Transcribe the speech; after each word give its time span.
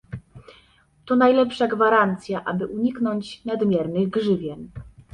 To 1.05 1.15
najlepsza 1.15 1.67
gwarancja, 1.67 2.43
aby 2.45 2.67
uniknąć 2.67 3.45
nadmiernych 3.45 4.09
grzywien 4.09 4.69